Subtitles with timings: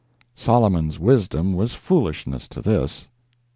[0.33, 3.07] Solomon's wisdom was foolishness to this.